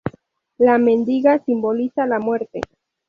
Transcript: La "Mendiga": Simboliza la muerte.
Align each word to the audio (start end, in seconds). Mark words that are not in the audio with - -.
La 0.57 0.79
"Mendiga": 0.79 1.37
Simboliza 1.45 2.07
la 2.07 2.17
muerte. 2.17 2.61